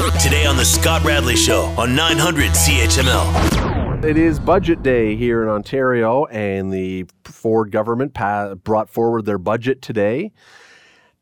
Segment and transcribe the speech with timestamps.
[0.00, 4.02] Today on The Scott Radley Show on 900 CHML.
[4.02, 9.36] It is budget day here in Ontario, and the Ford government pa- brought forward their
[9.36, 10.32] budget today.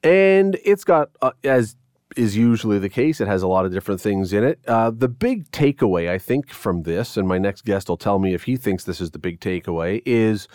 [0.04, 1.74] And it's got, uh, as
[2.16, 4.60] is usually the case, it has a lot of different things in it.
[4.68, 8.32] Uh, the big takeaway, I think, from this, and my next guest will tell me
[8.32, 10.46] if he thinks this is the big takeaway, is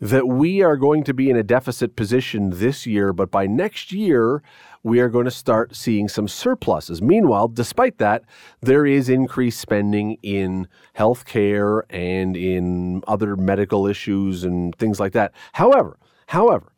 [0.00, 3.92] that we are going to be in a deficit position this year, but by next
[3.92, 4.42] year,
[4.82, 7.00] we are going to start seeing some surpluses.
[7.00, 8.22] Meanwhile, despite that,
[8.60, 15.32] there is increased spending in healthcare and in other medical issues and things like that.
[15.54, 16.73] However, however,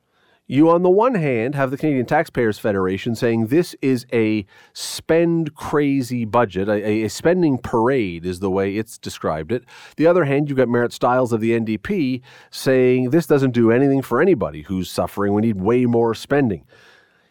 [0.49, 5.55] you, on the one hand, have the Canadian Taxpayers Federation saying this is a spend
[5.55, 9.65] crazy budget, a, a, spending parade is the way it's described it.
[9.97, 14.03] The other hand, you've got Marit Stiles of the NDP saying this doesn't do anything
[14.03, 15.35] for anybody who's suffering.
[15.35, 16.65] We need way more spending.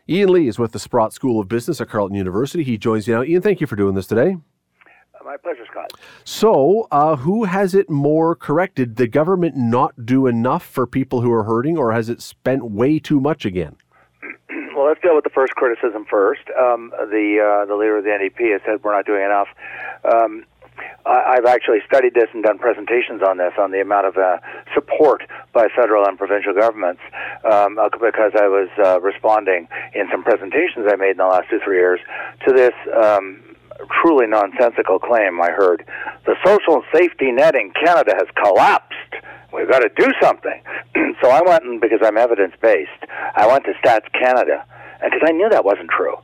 [0.10, 2.64] Ian Lee is with the Sprott School of Business at Carleton University.
[2.64, 3.24] He joins you now.
[3.24, 4.36] Ian, thank you for doing this today.
[5.20, 5.85] Uh, my pleasure, Scott.
[6.24, 8.96] So, uh, who has it more corrected?
[8.96, 13.00] The government not do enough for people who are hurting, or has it spent way
[13.00, 13.78] too much again?
[14.76, 16.42] Well, let's deal with the first criticism first.
[16.60, 19.48] Um, the uh, the leader of the NDP has said we're not doing enough.
[20.04, 20.44] Um,
[21.06, 24.38] I've actually studied this and done presentations on this, on the amount of uh,
[24.74, 25.22] support
[25.54, 27.02] by federal and provincial governments,
[27.50, 31.50] um, uh, because I was uh, responding in some presentations I made in the last
[31.50, 32.00] two, three years
[32.48, 33.55] to this um,
[34.02, 35.86] truly nonsensical claim I heard.
[36.26, 38.94] The social safety net in Canada has collapsed.
[39.54, 40.62] We've got to do something.
[41.22, 42.92] so I went and, because I'm evidence based,
[43.36, 44.66] I went to Stats Canada,
[45.02, 46.16] and because I knew that wasn't true.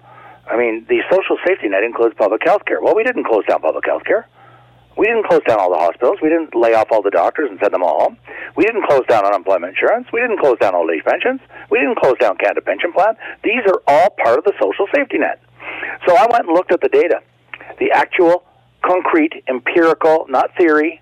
[0.49, 2.81] I mean, the social safety net includes public health care.
[2.81, 4.27] Well, we didn't close down public health care.
[4.97, 6.17] We didn't close down all the hospitals.
[6.21, 8.17] We didn't lay off all the doctors and send them all home.
[8.57, 10.07] We didn't close down unemployment insurance.
[10.11, 11.39] We didn't close down old age pensions.
[11.69, 13.15] We didn't close down Canada Pension Plan.
[13.43, 15.39] These are all part of the social safety net.
[16.05, 17.21] So I went and looked at the data
[17.79, 18.43] the actual,
[18.83, 21.01] concrete, empirical, not theory,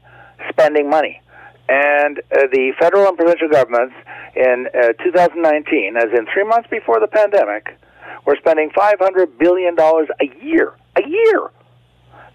[0.50, 1.22] spending money.
[1.68, 3.94] And uh, the federal and provincial governments
[4.36, 7.78] in uh, 2019, as in three months before the pandemic,
[8.26, 10.74] were spending $500 billion a year.
[10.96, 11.52] A year!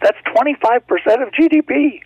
[0.00, 2.00] That's 25% of GDP.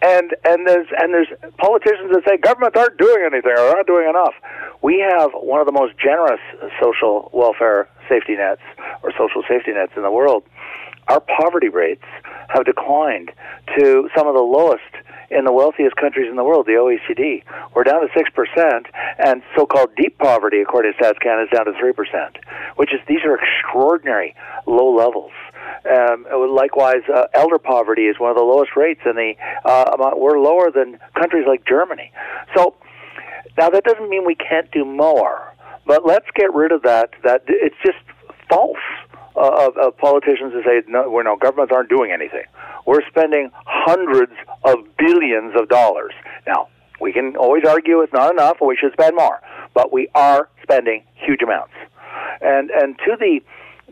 [0.00, 1.26] And and there's and there's
[1.56, 4.34] politicians that say governments aren't doing anything or are not doing enough.
[4.80, 6.38] We have one of the most generous
[6.80, 8.62] social welfare safety nets
[9.02, 10.44] or social safety nets in the world
[11.08, 12.04] our poverty rates
[12.48, 13.30] have declined
[13.78, 14.82] to some of the lowest
[15.30, 17.42] in the wealthiest countries in the world, the OECD.
[17.74, 18.86] We're down to 6%,
[19.18, 22.36] and so called deep poverty, according to Stats Canada, is down to 3%,
[22.76, 24.34] which is, these are extraordinary
[24.66, 25.32] low levels.
[25.90, 30.38] Um, likewise, uh, elder poverty is one of the lowest rates, and the uh, we're
[30.38, 32.10] lower than countries like Germany.
[32.56, 32.74] So
[33.56, 35.54] now that doesn't mean we can't do more,
[35.86, 37.10] but let's get rid of that.
[37.22, 37.98] That it's just
[38.50, 38.76] false
[39.38, 42.44] of, of politicians to say no, we're no governments aren't doing anything.
[42.86, 44.32] We're spending hundreds
[44.64, 46.12] of billions of dollars.
[46.46, 46.68] Now
[47.00, 49.40] we can always argue it's not enough, we should spend more,
[49.74, 51.74] but we are spending huge amounts.
[52.40, 53.40] And and to the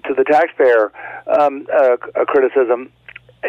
[0.06, 0.92] to the taxpayer
[1.26, 1.96] um, uh,
[2.26, 2.92] criticism.
[3.42, 3.48] Uh,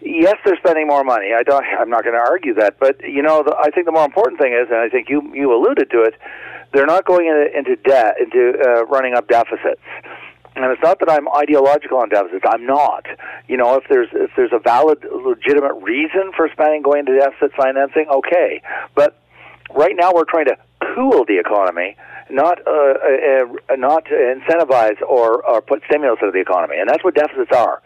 [0.00, 1.30] yes, they're spending more money.
[1.36, 1.64] I don't.
[1.78, 2.78] I'm not going to argue that.
[2.78, 5.22] But you know, the, I think the more important thing is, and I think you
[5.34, 6.14] you alluded to it,
[6.72, 9.80] they're not going into, into debt, into uh, running up deficits
[10.56, 12.44] and it's not that I'm ideological on deficits.
[12.48, 13.06] I'm not.
[13.46, 17.52] You know, if there's if there's a valid, legitimate reason for spending going to deficit
[17.54, 18.62] financing, okay.
[18.94, 19.20] But
[19.74, 20.56] right now we're trying to
[20.94, 21.96] cool the economy,
[22.30, 27.04] not uh, uh, uh, not incentivize or, or put stimulus into the economy, and that's
[27.04, 27.82] what deficits are.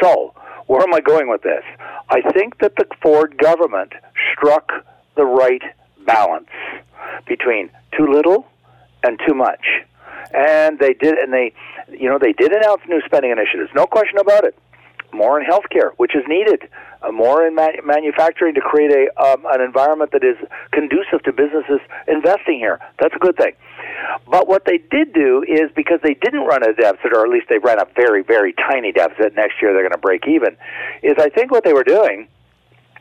[0.00, 0.34] So,
[0.66, 1.64] where am I going with this?
[2.08, 3.92] I think that the Ford government
[4.32, 4.70] struck
[5.16, 5.62] the right
[6.06, 6.48] balance
[7.26, 8.46] between too little
[9.02, 9.64] and too much,
[10.32, 11.52] and they did, and they
[11.88, 14.56] you know, they did announce new spending initiatives, no question about it.
[15.12, 16.68] More in healthcare, which is needed.
[17.02, 20.36] Uh, more in ma- manufacturing to create a um, an environment that is
[20.70, 22.80] conducive to businesses investing here.
[22.98, 23.52] That's a good thing.
[24.30, 27.46] But what they did do is because they didn't run a deficit, or at least
[27.50, 29.34] they ran a very, very tiny deficit.
[29.34, 30.56] Next year they're going to break even.
[31.02, 32.28] Is I think what they were doing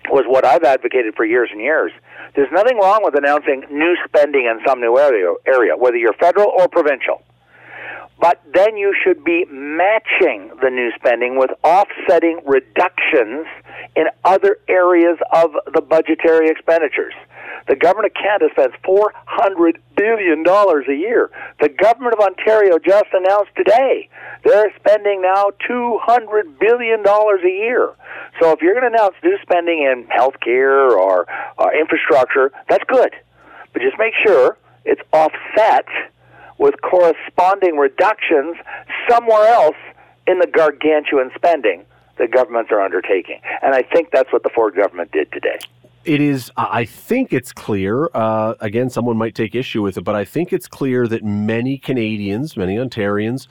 [0.09, 1.92] was what I've advocated for years and years.
[2.36, 6.50] There's nothing wrong with announcing new spending in some new area, area whether you're federal
[6.50, 7.21] or provincial.
[8.22, 13.48] But then you should be matching the new spending with offsetting reductions
[13.96, 17.16] in other areas of the budgetary expenditures.
[17.68, 21.32] The government of Canada spends $400 billion a year.
[21.60, 24.08] The government of Ontario just announced today
[24.44, 27.94] they're spending now $200 billion a year.
[28.40, 31.28] So if you're going to announce new spending in healthcare or
[31.80, 33.14] infrastructure, that's good.
[33.74, 35.86] But just make sure it's offset
[36.62, 38.56] with corresponding reductions
[39.10, 39.75] somewhere else
[40.28, 41.84] in the gargantuan spending
[42.19, 43.42] that governments are undertaking.
[43.63, 45.58] And I think that's what the Ford government did today.
[46.06, 48.10] It is, I think it's clear.
[48.13, 51.80] Uh, again, someone might take issue with it, but I think it's clear that many
[51.80, 53.48] Canadians, many Ontarians,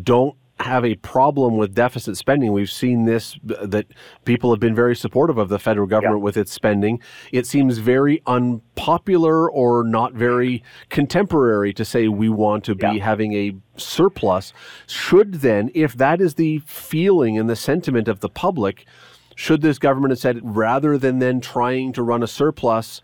[0.00, 2.52] don't have a problem with deficit spending.
[2.52, 3.86] We've seen this uh, that
[4.24, 6.24] people have been very supportive of the federal government yeah.
[6.24, 7.00] with its spending.
[7.32, 13.34] It seems very unpopular or not very contemporary to say we want to be having
[13.34, 14.52] a surplus.
[14.86, 18.86] Should then, if that is the feeling and the sentiment of the public,
[19.34, 23.02] should this government have said rather than then trying to run a surplus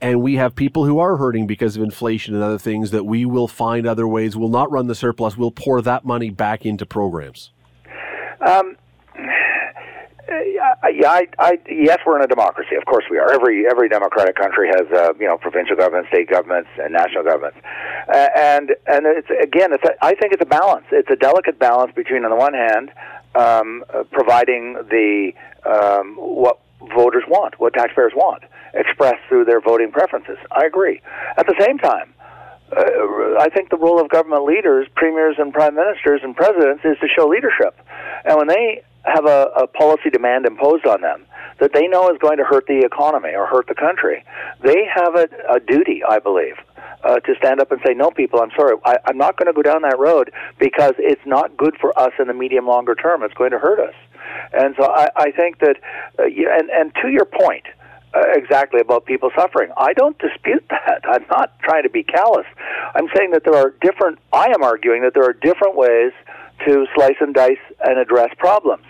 [0.00, 3.24] and we have people who are hurting because of inflation and other things that we
[3.24, 6.84] will find other ways we'll not run the surplus we'll pour that money back into
[6.84, 7.50] programs
[8.46, 8.76] um,
[10.92, 12.76] yeah, I, I, yes, we're in a democracy.
[12.76, 13.32] Of course, we are.
[13.32, 17.58] Every every democratic country has, uh, you know, provincial governments, state governments, and national governments.
[18.08, 20.84] Uh, and and it's again, it's a, I think it's a balance.
[20.92, 22.90] It's a delicate balance between, on the one hand,
[23.34, 25.32] um, uh, providing the
[25.66, 26.58] um, what
[26.94, 28.42] voters want, what taxpayers want,
[28.74, 30.38] expressed through their voting preferences.
[30.50, 31.00] I agree.
[31.36, 32.14] At the same time,
[32.76, 32.82] uh,
[33.38, 37.08] I think the role of government leaders, premiers and prime ministers and presidents, is to
[37.08, 37.76] show leadership.
[38.24, 41.24] And when they have a, a policy demand imposed on them
[41.60, 44.24] that they know is going to hurt the economy or hurt the country,
[44.62, 46.54] they have a, a duty, I believe,
[47.04, 49.52] uh, to stand up and say, no, people, I'm sorry, I, I'm not going to
[49.52, 53.22] go down that road because it's not good for us in the medium longer term.
[53.22, 53.94] It's going to hurt us.
[54.52, 55.76] And so I, I think that,
[56.18, 57.64] uh, and, and to your point,
[58.12, 59.70] uh, exactly about people suffering.
[59.76, 61.02] I don't dispute that.
[61.04, 62.46] I'm not trying to be callous.
[62.94, 66.12] I'm saying that there are different, I am arguing that there are different ways
[66.66, 68.84] to slice and dice and address problems.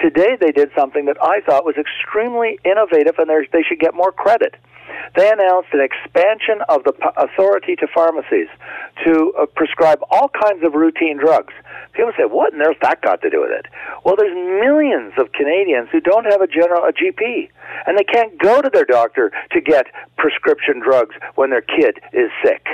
[0.00, 4.12] Today they did something that I thought was extremely innovative and they should get more
[4.12, 4.56] credit.
[5.16, 8.48] They announced an expansion of the authority to pharmacies
[9.04, 11.54] to uh, prescribe all kinds of routine drugs.
[11.92, 13.66] People say, "What on earth that got to do with it?"
[14.04, 17.48] Well, there's millions of Canadians who don't have a general a GP,
[17.86, 19.86] and they can't go to their doctor to get
[20.16, 22.66] prescription drugs when their kid is sick.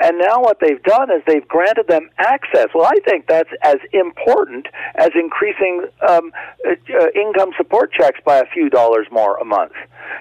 [0.00, 2.68] And now what they've done is they've granted them access.
[2.74, 6.32] Well, I think that's as important as increasing um,
[6.66, 9.72] uh, uh, income support checks by a few dollars more a month.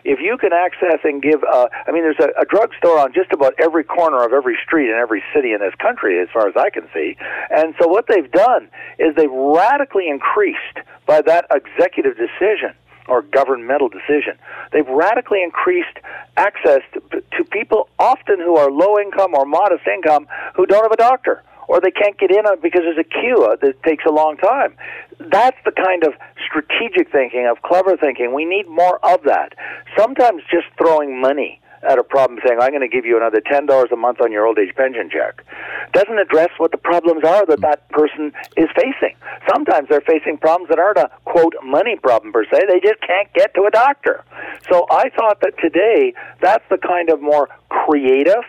[0.04, 3.32] If you can access and give, uh, I mean, there's a, a drugstore on just
[3.32, 6.56] about every corner of every street in every city in this country, as far as
[6.56, 7.18] I can see.
[7.50, 12.74] And so what they've done is they've radically increased by that executive decision
[13.08, 14.38] or governmental decision.
[14.72, 15.98] They've radically increased
[16.38, 20.92] access to, to people often who are low income or modest income who don't have
[20.92, 24.12] a doctor or they can't get in because there's a queue uh, that takes a
[24.12, 24.76] long time.
[25.20, 26.14] That's the kind of
[26.46, 28.34] strategic thinking, of clever thinking.
[28.34, 29.54] We need more of that.
[29.98, 33.92] Sometimes just throwing money at a problem saying, I'm going to give you another $10
[33.92, 35.46] a month on your old age pension check,
[35.94, 39.16] doesn't address what the problems are that that person is facing.
[39.50, 42.66] Sometimes they're facing problems that aren't a, quote, money problem per se.
[42.68, 44.24] They just can't get to a doctor.
[44.72, 48.44] So I thought that today, that's the kind of more creative,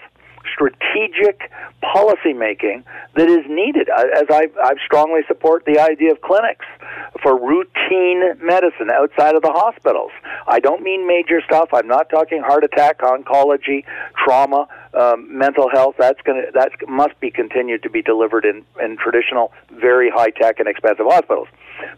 [0.53, 2.85] strategic policy making
[3.17, 3.89] that is needed.
[3.89, 6.67] As I, I strongly support the idea of clinics
[7.25, 10.13] for routine medicine outside of the hospitals.
[10.47, 11.71] I don't mean major stuff.
[11.73, 13.85] I'm not talking heart attack, oncology,
[14.23, 15.97] trauma, um, mental health.
[15.99, 20.31] That's going to that must be continued to be delivered in in traditional, very high
[20.31, 21.49] tech and expensive hospitals.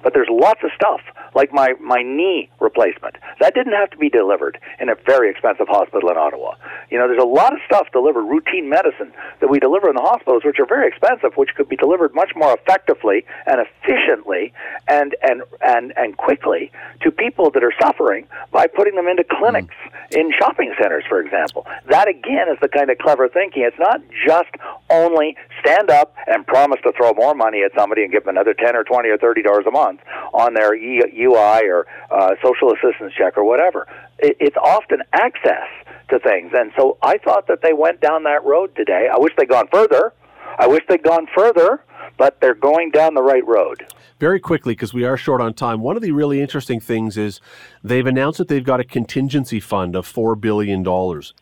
[0.02, 1.00] But there's lots of stuff
[1.34, 5.68] like my my knee replacement that didn't have to be delivered in a very expensive
[5.68, 6.54] hospital in Ottawa.
[6.90, 10.02] You know, there's a lot of stuff delivered, routine medicine that we deliver in the
[10.02, 14.52] hospitals, which are very expensive, which could be delivered much more effectively and efficiently
[14.88, 16.70] and and and and quickly
[17.02, 20.18] to people that are suffering by putting them into clinics mm.
[20.18, 21.66] in shopping centers, for example.
[21.88, 23.62] That again is the kind of clever thinking.
[23.62, 24.50] It's not just
[24.90, 28.54] only stand up and promise to throw more money at somebody and give them another
[28.54, 30.00] ten or twenty or thirty dollars a month
[30.32, 33.86] on their UI or uh, social assistance check or whatever.
[34.18, 35.68] It's often access
[36.10, 39.08] to things, and so I thought that they went down that road today.
[39.12, 40.12] I wish they'd gone further.
[40.58, 41.82] I wish they'd gone further,
[42.16, 43.86] but they're going down the right road.
[44.18, 47.40] Very quickly, because we are short on time, one of the really interesting things is
[47.84, 50.86] they've announced that they've got a contingency fund of $4 billion.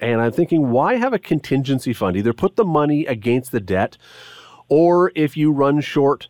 [0.01, 2.17] And I'm thinking, why have a contingency fund?
[2.17, 3.97] Either put the money against the debt,
[4.69, 6.29] or if you run short,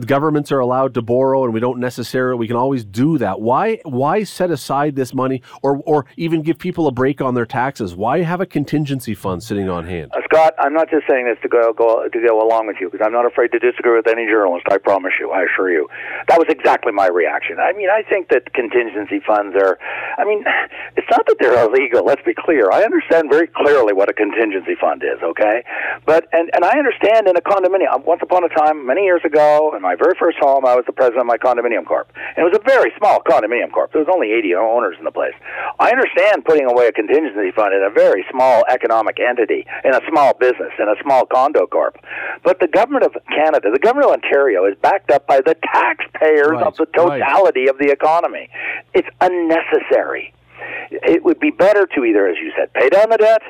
[0.00, 3.40] governments are allowed to borrow and we don't necessarily we can always do that.
[3.40, 7.46] Why why set aside this money or or even give people a break on their
[7.46, 7.94] taxes?
[7.94, 10.12] Why have a contingency fund sitting on hand?
[10.14, 12.90] Uh, scott i'm not just saying this to go, go to go along with you
[12.90, 15.88] because i'm not afraid to disagree with any journalist i promise you i assure you.
[16.28, 17.58] That was exactly my reaction.
[17.58, 19.78] I mean i think that contingency funds are
[20.18, 20.44] i mean
[20.96, 22.70] it's not that they're illegal let's be clear.
[22.70, 25.64] I understand very clearly what a contingency fund is okay?
[26.04, 29.72] But and and i understand in a condominium once upon a time many years ago
[29.74, 32.10] and my very first home, I was the president of my condominium corp.
[32.34, 33.92] And it was a very small condominium corp.
[33.92, 35.34] There was only 80 owners in the place.
[35.78, 40.00] I understand putting away a contingency fund in a very small economic entity, in a
[40.10, 41.98] small business, in a small condo corp.
[42.42, 46.58] But the government of Canada, the government of Ontario, is backed up by the taxpayers
[46.58, 47.70] Right, of the totality right.
[47.70, 48.50] of the economy.
[48.92, 50.34] It's unnecessary.
[50.90, 53.42] It would be better to either, as you said, pay down the debt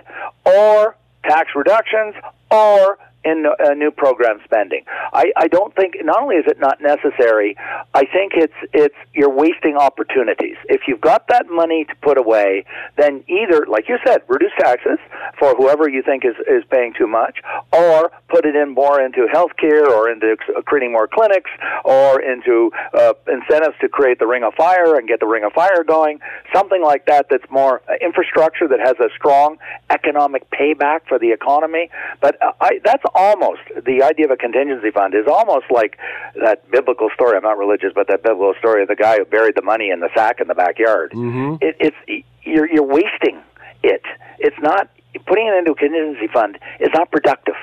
[0.45, 2.15] or tax reductions
[2.51, 4.85] or in uh, new program spending.
[5.13, 7.57] I, I don't think not only is it not necessary,
[7.95, 10.57] I think it's it's you're wasting opportunities.
[10.69, 12.65] If you've got that money to put away,
[12.97, 14.99] then either, like you said, reduce taxes
[15.39, 17.39] for whoever you think is is paying too much,
[17.73, 21.51] or put it in more into healthcare or into creating more clinics
[21.85, 25.53] or into uh, incentives to create the Ring of Fire and get the Ring of
[25.53, 26.21] Fire going.
[26.55, 29.59] Something like that that's more uh, infrastructure that has a strong
[29.91, 31.91] economic payback for the economy.
[32.21, 35.99] But uh, I, that's almost the idea of a contingency fund is almost like
[36.41, 37.37] that biblical story.
[37.37, 40.01] I'm not religious, but that biblical story of the guy who buried the money in
[40.01, 41.13] the sack in the backyard.
[41.13, 41.57] Mm-hmm.
[41.61, 43.43] It, it's you're you're wasting
[43.83, 44.03] it.
[44.39, 44.91] It's not
[45.27, 47.57] putting it into a contingency fund is not productive.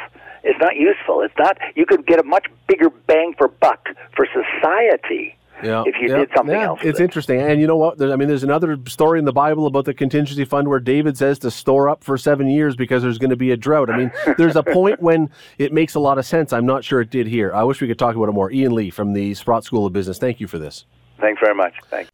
[0.43, 1.21] It's not useful.
[1.21, 1.57] It's not.
[1.75, 6.17] You could get a much bigger bang for buck for society yeah, if you yeah,
[6.17, 6.65] did something yeah.
[6.65, 6.79] else.
[6.83, 7.03] It's it.
[7.03, 7.41] interesting.
[7.41, 7.97] And you know what?
[7.97, 11.17] There's, I mean, there's another story in the Bible about the contingency fund where David
[11.17, 13.89] says to store up for seven years because there's going to be a drought.
[13.89, 16.53] I mean, there's a point when it makes a lot of sense.
[16.53, 17.53] I'm not sure it did here.
[17.53, 18.51] I wish we could talk about it more.
[18.51, 20.17] Ian Lee from the Sprott School of Business.
[20.17, 20.85] Thank you for this.
[21.19, 21.73] Thanks very much.
[21.89, 22.09] Thanks.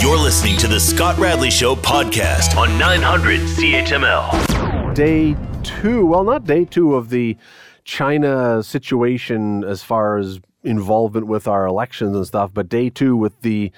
[0.00, 4.94] You're listening to the Scott Radley Show podcast on 900 CHML.
[4.94, 7.36] Day two, well, not day two of the
[7.84, 13.40] China situation as far as involvement with our elections and stuff, but day two with
[13.42, 13.72] the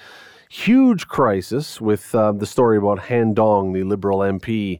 [0.49, 4.79] huge crisis with uh, the story about Han Dong, the Liberal MP.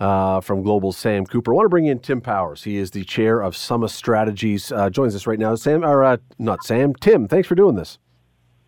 [0.00, 1.52] Uh, from Global Sam Cooper.
[1.52, 2.64] I want to bring in Tim Powers.
[2.64, 4.72] He is the chair of Summa Strategies.
[4.72, 5.54] Uh, joins us right now.
[5.54, 7.28] Sam, or uh, not Sam, Tim.
[7.28, 7.98] Thanks for doing this.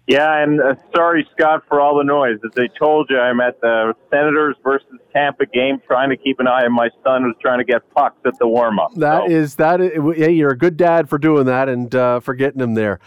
[0.06, 2.38] Yeah, and uh, sorry, Scott, for all the noise.
[2.44, 6.46] As I told you, I'm at the Senators versus Tampa game, trying to keep an
[6.46, 8.94] eye on my son who's trying to get pucks at the warm up.
[8.94, 9.84] That is that so.
[9.84, 10.12] is that.
[10.14, 13.00] Is, yeah, you're a good dad for doing that and uh, for getting him there.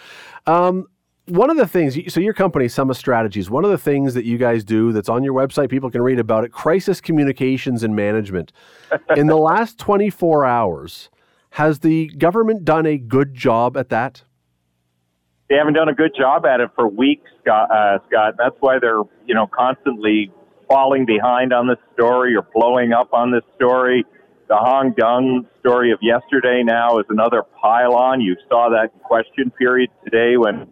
[0.46, 0.88] Um,
[1.30, 4.38] one of the things, so your company, Summa Strategies, one of the things that you
[4.38, 8.52] guys do that's on your website, people can read about it, crisis communications and management.
[9.16, 11.10] In the last 24 hours,
[11.52, 14.24] has the government done a good job at that?
[15.50, 17.72] They haven't done a good job at it for weeks, Scott.
[17.72, 18.36] Uh, Scott.
[18.38, 20.32] That's why they're you know constantly
[20.70, 24.06] falling behind on this story or blowing up on this story.
[24.48, 28.22] The Han Dong story of yesterday now is another pylon.
[28.22, 30.68] You saw that question period today when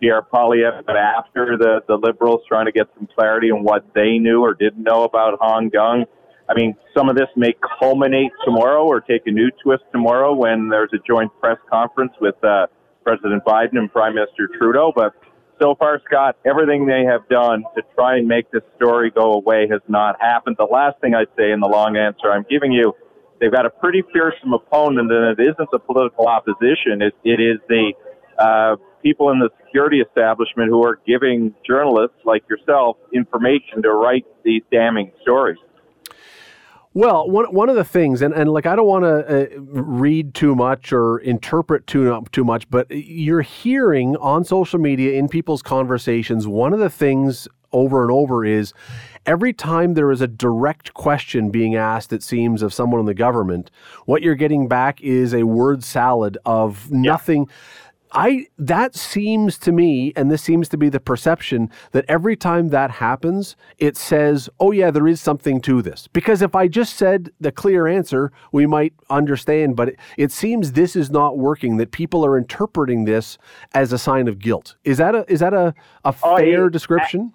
[0.00, 4.40] Pierre Poilievre after the, the Liberals trying to get some clarity on what they knew
[4.42, 6.04] or didn't know about Han Dong.
[6.48, 10.68] I mean, some of this may culminate tomorrow or take a new twist tomorrow when
[10.68, 12.66] there's a joint press conference with uh,
[13.08, 14.92] President Biden and Prime Minister Trudeau.
[14.94, 15.14] But
[15.58, 19.66] so far, Scott, everything they have done to try and make this story go away
[19.70, 20.56] has not happened.
[20.58, 22.94] The last thing I'd say in the long answer I'm giving you,
[23.40, 27.00] they've got a pretty fearsome opponent, and it isn't the political opposition.
[27.00, 27.92] It, it is the
[28.38, 34.26] uh, people in the security establishment who are giving journalists like yourself information to write
[34.44, 35.58] these damning stories.
[36.94, 40.34] Well, one one of the things, and, and like I don't want to uh, read
[40.34, 45.62] too much or interpret too too much, but you're hearing on social media in people's
[45.62, 46.46] conversations.
[46.46, 48.72] One of the things over and over is
[49.26, 53.14] every time there is a direct question being asked, it seems, of someone in the
[53.14, 53.70] government,
[54.06, 57.46] what you're getting back is a word salad of nothing.
[57.46, 57.54] Yeah
[58.12, 62.68] I that seems to me, and this seems to be the perception that every time
[62.68, 66.96] that happens, it says, "Oh yeah, there is something to this." Because if I just
[66.96, 69.76] said the clear answer, we might understand.
[69.76, 71.76] But it, it seems this is not working.
[71.76, 73.38] That people are interpreting this
[73.74, 74.76] as a sign of guilt.
[74.84, 75.74] Is that a is that a,
[76.04, 77.34] a oh, fair oh, description?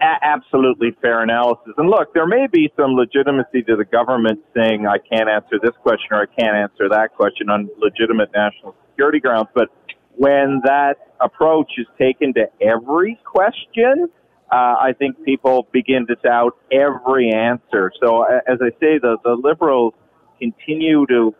[0.00, 1.74] A- absolutely fair analysis.
[1.76, 5.74] And look, there may be some legitimacy to the government saying, "I can't answer this
[5.82, 9.68] question" or "I can't answer that question" on legitimate national security grounds, but
[10.16, 14.08] when that approach is taken to every question,
[14.50, 17.90] uh, I think people begin to doubt every answer.
[18.02, 19.94] So, as I say, the, the liberals
[20.38, 21.34] continue to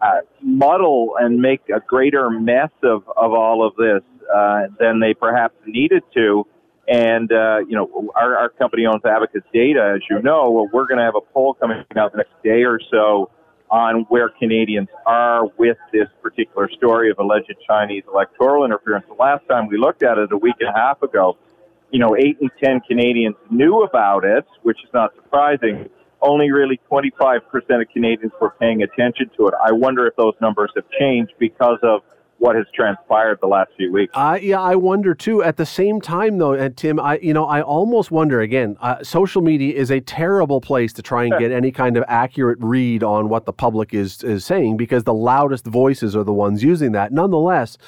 [0.00, 4.02] uh, muddle and make a greater mess of, of all of this
[4.34, 6.46] uh, than they perhaps needed to.
[6.86, 10.50] And, uh, you know, our, our company owns Abacus Data, as you know.
[10.50, 13.30] Well, we're going to have a poll coming out the next day or so
[13.74, 19.04] on where Canadians are with this particular story of alleged Chinese electoral interference.
[19.08, 21.36] The last time we looked at it a week and a half ago,
[21.90, 25.90] you know, eight in 10 Canadians knew about it, which is not surprising.
[26.22, 29.54] Only really 25% of Canadians were paying attention to it.
[29.60, 32.02] I wonder if those numbers have changed because of
[32.38, 34.12] what has transpired the last few weeks.
[34.14, 35.42] Uh, yeah, I wonder too.
[35.42, 38.76] At the same time, though, and Tim, I you know I almost wonder again.
[38.80, 42.58] Uh, social media is a terrible place to try and get any kind of accurate
[42.60, 46.62] read on what the public is is saying because the loudest voices are the ones
[46.62, 47.12] using that.
[47.12, 47.78] Nonetheless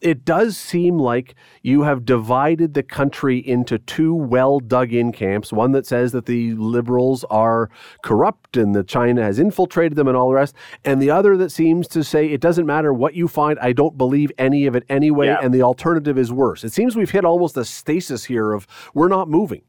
[0.00, 5.52] it does seem like you have divided the country into two well dug in camps
[5.52, 7.68] one that says that the liberals are
[8.02, 11.50] corrupt and that China has infiltrated them and all the rest, and the other that
[11.50, 14.84] seems to say it doesn't matter what you find, I don't believe any of it
[14.88, 15.40] anyway, yeah.
[15.42, 16.64] and the alternative is worse.
[16.64, 19.62] It seems we've hit almost a stasis here of we're not moving.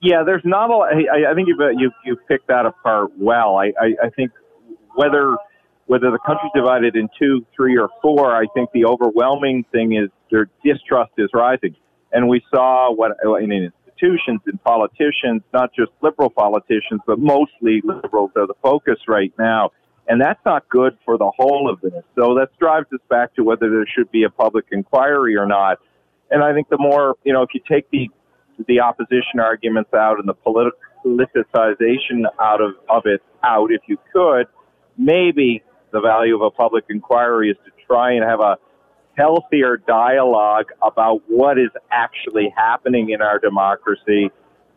[0.00, 0.74] Yeah, there's not a.
[0.74, 3.56] I, I think you've, you you picked that apart well.
[3.56, 4.32] I, I, I think
[4.94, 5.36] whether
[5.86, 10.10] whether the country's divided in two, three, or four, I think the overwhelming thing is
[10.30, 11.76] their distrust is rising.
[12.12, 13.12] And we saw what
[13.42, 19.32] in institutions and politicians, not just liberal politicians, but mostly liberals are the focus right
[19.38, 19.70] now.
[20.06, 22.04] And that's not good for the whole of this.
[22.14, 25.78] So that drives us back to whether there should be a public inquiry or not.
[26.30, 28.08] And I think the more, you know, if you take the
[28.68, 34.46] the opposition arguments out and the politicization out of, of it out, if you could,
[34.96, 35.60] maybe
[35.94, 38.58] the value of a public inquiry is to try and have a
[39.16, 44.28] healthier dialogue about what is actually happening in our democracy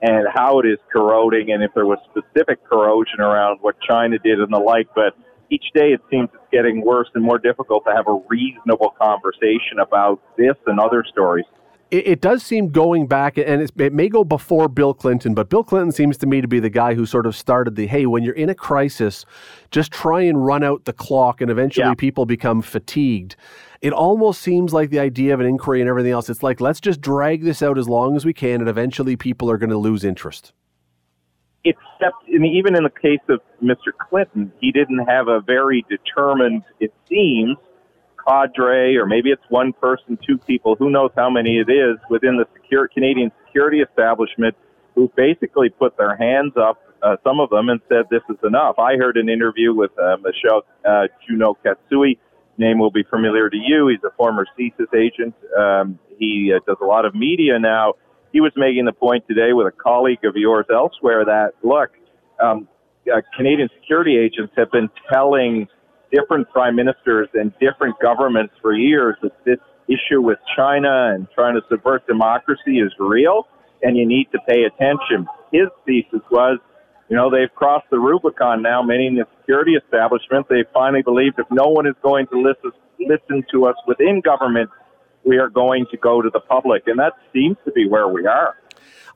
[0.04, 4.40] and how it is corroding and if there was specific corrosion around what China did
[4.40, 4.88] and the like.
[4.94, 5.18] But
[5.50, 9.80] each day it seems it's getting worse and more difficult to have a reasonable conversation
[9.82, 11.46] about this and other stories
[11.92, 15.64] it, it, does seem going back, and it may go before Bill Clinton, but Bill
[15.64, 18.24] Clinton seems to me to be the guy who sort of started the hey, when
[18.24, 19.26] you're in a crisis,
[19.72, 21.94] just try and run out the clock, and eventually yeah.
[21.96, 23.36] people become fatigued.
[23.82, 26.30] It almost seems like the idea of an inquiry and everything else.
[26.30, 29.50] It's like let's just drag this out as long as we can, and eventually people
[29.50, 30.54] are going to lose interest.
[31.64, 33.92] Except, in, even in the case of Mr.
[33.98, 37.58] Clinton, he didn't have a very determined, it seems,
[38.28, 42.38] cadre, or maybe it's one person, two people, who knows how many it is within
[42.38, 44.56] the secure, Canadian security establishment
[44.96, 48.80] who basically put their hands up, uh, some of them, and said this is enough.
[48.80, 52.18] I heard an interview with uh, Michel uh, Juneau-Katsuya.
[52.58, 53.88] Name will be familiar to you.
[53.90, 55.36] He's a former CSIS agent.
[55.56, 57.94] Um, he uh, does a lot of media now.
[58.34, 61.92] He was making the point today with a colleague of yours elsewhere that, look,
[62.44, 62.68] um,
[63.14, 65.68] uh, Canadian security agents have been telling
[66.12, 71.56] different prime ministers and different governments for years that this issue with China and trying
[71.56, 73.48] to subvert democracy is real
[73.82, 75.28] and you need to pay attention.
[75.52, 76.60] His thesis was,
[77.10, 80.48] you know, they've crossed the Rubicon now, meaning the security establishment.
[80.50, 84.70] They finally believed if no one is going to listen, listen to us within government,
[85.24, 86.84] we are going to go to the public.
[86.88, 88.56] And that seems to be where we are.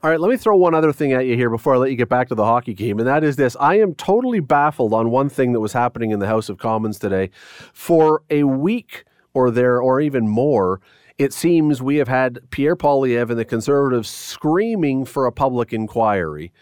[0.02, 1.96] All right, let me throw one other thing at you here before I let you
[1.96, 3.56] get back to the hockey game, and that is this.
[3.60, 6.98] I am totally baffled on one thing that was happening in the House of Commons
[6.98, 7.30] today.
[7.72, 9.04] For a week
[9.34, 10.80] or there, or even more,
[11.18, 16.52] it seems we have had Pierre Poilievre and the Conservatives screaming for a public inquiry.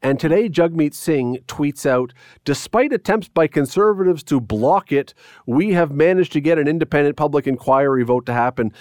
[0.00, 2.12] And today, Jagmeet Singh tweets out
[2.44, 5.12] Despite attempts by conservatives to block it,
[5.46, 8.72] we have managed to get an independent public inquiry vote to happen.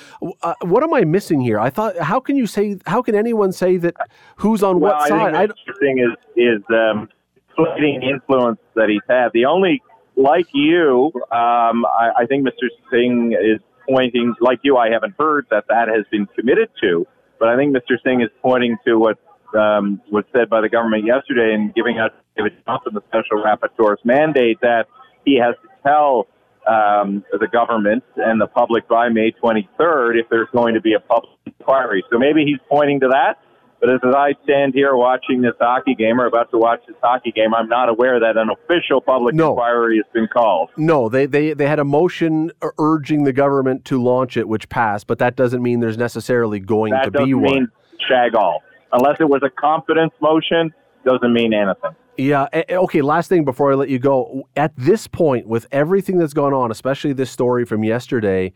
[0.44, 1.60] Uh, what am I missing here?
[1.60, 3.96] I thought, how can you say, how can anyone say that
[4.36, 5.36] who's on well, what I side?
[5.36, 7.10] I think the thing is, is um,
[7.48, 9.30] explaining the influence that he's had.
[9.34, 9.82] The only,
[10.16, 12.68] like you, um, I, I think Mr.
[12.92, 17.08] Singh is pointing, like you, I haven't heard that that has been committed to.
[17.40, 17.98] But I think Mr.
[18.04, 19.18] Singh is pointing to what
[19.56, 24.00] um, was said by the government yesterday in giving out David Johnston the special rapporteur's
[24.04, 24.88] mandate that
[25.26, 26.28] he has to tell
[26.68, 31.00] um, the government and the public by May 23rd if there's going to be a
[31.00, 32.04] public inquiry.
[32.12, 33.40] So maybe he's pointing to that.
[33.80, 37.32] But as I stand here watching this hockey game or about to watch this hockey
[37.32, 39.52] game, I'm not aware that an official public no.
[39.52, 40.72] inquiry has been called.
[40.78, 45.06] No, they, they, they had a motion urging the government to launch it, which passed,
[45.06, 47.44] but that doesn't mean there's necessarily going that to be one.
[47.44, 47.68] Mean
[48.08, 50.74] shag all unless it was a confidence motion,
[51.06, 51.96] doesn't mean anything.
[52.18, 52.48] Yeah.
[52.70, 53.02] Okay.
[53.02, 54.48] Last thing before I let you go.
[54.56, 58.54] At this point, with everything that's gone on, especially this story from yesterday,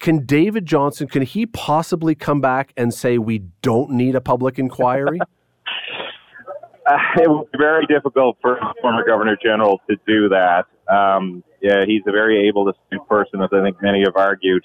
[0.00, 4.58] can David Johnston, can he possibly come back and say we don't need a public
[4.58, 5.20] inquiry?
[5.20, 10.66] uh, it would be very difficult for former Governor General to do that.
[10.92, 14.64] Um, yeah, he's a very able to person, as I think many have argued.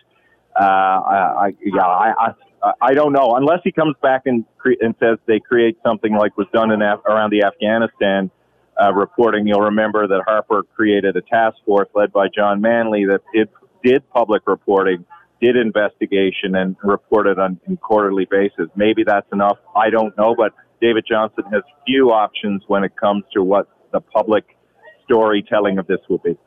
[0.59, 2.33] Uh, I, yeah, I, I
[2.93, 6.47] don't know unless he comes back and cre- and says they create something like was
[6.54, 8.32] done in Af- around the Afghanistan
[8.82, 9.47] uh, reporting.
[9.47, 13.49] You'll remember that Harper created a task force led by John Manley that did
[13.84, 15.06] did public reporting,
[15.41, 18.69] did investigation, and reported on a quarterly basis.
[18.76, 19.58] Maybe that's enough.
[19.76, 23.99] I don't know, but David Johnston has few options when it comes to what the
[23.99, 24.45] public
[25.04, 26.38] storytelling of this will be.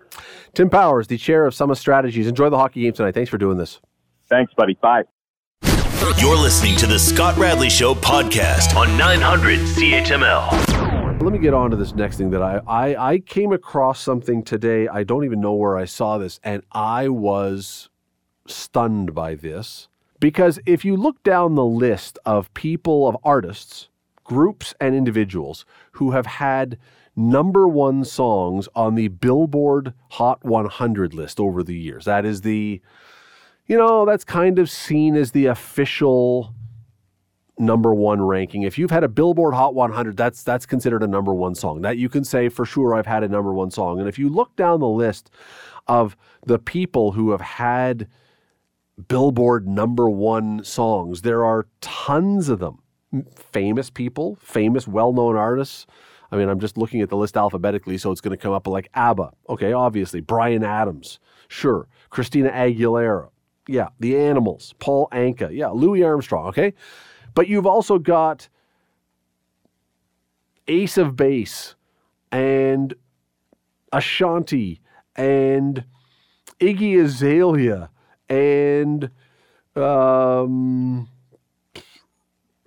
[0.54, 2.26] Tim Powers, the chair of Summa Strategies.
[2.26, 3.12] Enjoy the hockey game tonight.
[3.12, 3.80] Thanks for doing this.
[4.28, 4.78] Thanks, buddy.
[4.80, 5.02] Bye.
[6.14, 11.20] You're listening to the Scott Radley Show podcast on 900 CHML.
[11.20, 14.44] Let me get on to this next thing that I, I I came across something
[14.44, 14.86] today.
[14.86, 17.88] I don't even know where I saw this, and I was
[18.46, 19.88] stunned by this
[20.20, 23.88] because if you look down the list of people of artists,
[24.22, 26.78] groups, and individuals who have had
[27.16, 32.80] number one songs on the Billboard Hot 100 list over the years, that is the
[33.66, 36.54] you know, that's kind of seen as the official
[37.58, 38.62] number one ranking.
[38.62, 41.82] If you've had a Billboard Hot 100, that's that's considered a number one song.
[41.82, 43.98] That you can say for sure I've had a number one song.
[43.98, 45.30] And if you look down the list
[45.86, 48.08] of the people who have had
[49.08, 52.82] Billboard number one songs, there are tons of them.
[53.34, 55.86] Famous people, famous, well-known artists.
[56.30, 58.66] I mean, I'm just looking at the list alphabetically, so it's going to come up
[58.66, 59.30] like ABBA.
[59.48, 60.20] Okay, obviously.
[60.20, 61.20] Bryan Adams.
[61.48, 61.88] Sure.
[62.10, 63.28] Christina Aguilera.
[63.68, 63.88] Yeah.
[64.00, 64.74] The Animals.
[64.78, 65.50] Paul Anka.
[65.52, 65.68] Yeah.
[65.68, 66.46] Louis Armstrong.
[66.48, 66.72] Okay.
[67.34, 68.48] But you've also got
[70.68, 71.74] Ace of Base
[72.32, 72.94] and
[73.92, 74.80] Ashanti
[75.14, 75.84] and
[76.60, 77.90] Iggy Azalea
[78.28, 79.10] and
[79.76, 81.08] um,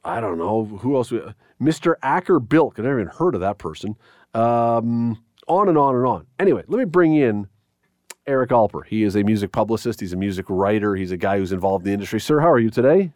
[0.03, 1.11] I don't know who else.
[1.11, 1.21] we-
[1.61, 1.95] Mr.
[2.01, 2.79] Acker Bilk.
[2.79, 3.95] I never even heard of that person.
[4.33, 6.25] Um, on and on and on.
[6.39, 7.47] Anyway, let me bring in
[8.29, 8.85] Eric Alper.
[8.85, 9.99] He is a music publicist.
[9.99, 10.95] He's a music writer.
[10.95, 12.21] He's a guy who's involved in the industry.
[12.21, 13.11] Sir, how are you today?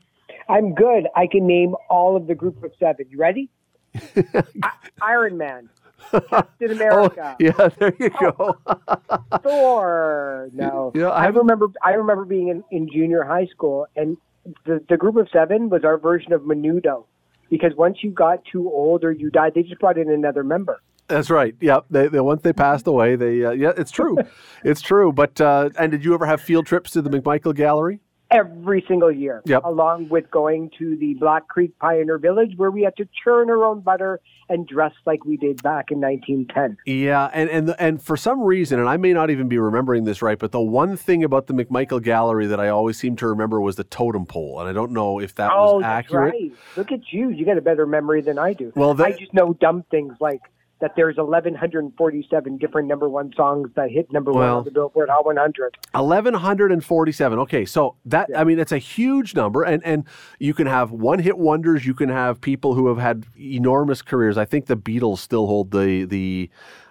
[0.49, 1.07] I'm good.
[1.15, 3.05] I can name all of the group of seven.
[3.09, 3.49] You ready?
[5.01, 5.69] Iron Man,
[6.11, 8.57] Captain oh, America, Oh, yeah, there you go.
[8.65, 10.49] Oh, Thor.
[10.51, 11.67] No, Yeah, I I, remember.
[11.83, 14.17] I remember being in, in junior high school, and
[14.65, 17.05] the the group of seven was our version of Menudo,
[17.51, 20.81] because once you got too old or you died, they just brought in another member.
[21.07, 21.55] That's right.
[21.59, 21.79] Yeah.
[21.89, 24.17] They, they once they passed away, they uh, yeah, it's true,
[24.63, 25.11] it's true.
[25.11, 27.99] But uh, and did you ever have field trips to the McMichael Gallery?
[28.31, 29.63] Every single year, Yep.
[29.63, 33.63] along with going to the Black Creek Pioneer Village, where we had to churn our
[33.63, 36.77] own butter and dress like we did back in 1910.
[36.87, 40.23] Yeah, and and and for some reason, and I may not even be remembering this
[40.23, 43.61] right, but the one thing about the McMichael Gallery that I always seem to remember
[43.61, 46.33] was the totem pole, and I don't know if that oh, was accurate.
[46.33, 46.51] right.
[46.75, 47.29] Look at you.
[47.29, 48.73] You got a better memory than I do.
[48.75, 50.41] Well, that- I just know dumb things like
[50.83, 55.25] that there's 1,147 different number one songs that hit number one on the Billboard Hot
[55.25, 55.77] 100.
[55.95, 57.39] Eleven hundred and forty-seven.
[57.39, 60.03] Okay, so that I mean, it's a huge number, and and
[60.39, 61.85] you can have one-hit wonders.
[61.85, 64.37] You can have people who have had enormous careers.
[64.37, 66.49] I think the Beatles still hold the the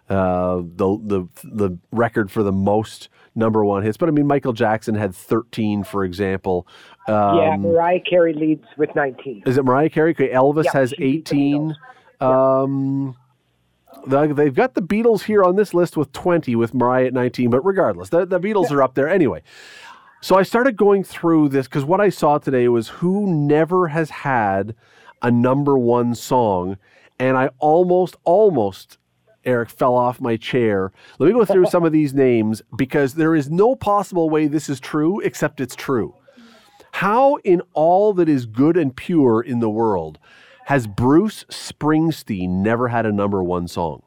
[0.08, 3.98] uh, the the the record for the most number one hits.
[3.98, 6.66] But I mean, Michael Jackson had thirteen, for example.
[7.08, 9.42] Um, yeah, Mariah Carey leads with 19.
[9.44, 10.12] Is it Mariah Carey?
[10.12, 11.76] Okay, Elvis Yeah, has she beat the 18.
[12.20, 13.16] Um,
[14.06, 17.50] they've got the Beatles here on this list with 20, with Mariah at 19.
[17.50, 19.42] But regardless, the, the Beatles are up there anyway.
[20.20, 24.10] So I started going through this because what I saw today was who never has
[24.10, 24.74] had
[25.20, 26.78] a number one song,
[27.18, 28.98] and I almost, almost.
[29.44, 30.92] Eric fell off my chair.
[31.18, 34.68] Let me go through some of these names because there is no possible way this
[34.68, 36.14] is true except it's true.
[36.92, 40.20] How in all that is good and pure in the world
[40.72, 44.02] has Bruce Springsteen never had a number one song?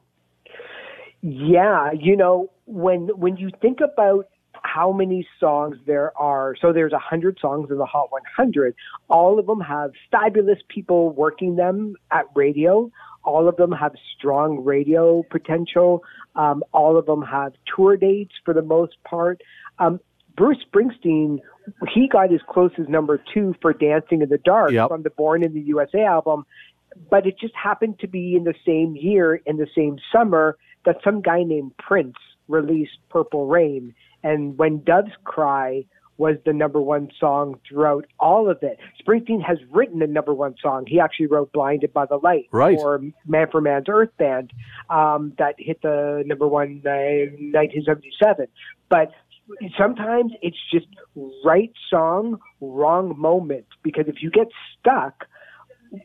[1.22, 4.26] Yeah, you know, when when you think about
[4.64, 8.74] how many songs there are, so there's a hundred songs in the Hot 100.
[9.08, 12.90] All of them have fabulous people working them at radio.
[13.22, 16.02] All of them have strong radio potential.
[16.34, 19.40] Um, all of them have tour dates for the most part.
[19.78, 20.00] Um,
[20.36, 21.38] Bruce Springsteen,
[21.94, 24.88] he got as close as number two for Dancing in the Dark Yep.
[24.88, 26.44] from the Born in the USA album,
[27.10, 30.96] but it just happened to be in the same year, in the same summer, that
[31.02, 32.16] some guy named Prince
[32.48, 33.94] released Purple Rain.
[34.22, 35.84] And When Doves Cry
[36.18, 38.78] was the number one song throughout all of it.
[39.02, 40.84] Springsteen has written a number one song.
[40.86, 42.78] He actually wrote Blinded by the Light Right.
[42.78, 44.50] for Manfred Mann's Earth Band
[44.88, 48.46] um, that hit the number one uh, in 1977.
[48.88, 49.12] But
[49.78, 50.86] sometimes it's just
[51.44, 53.66] right song, wrong moment.
[53.82, 55.26] Because if you get stuck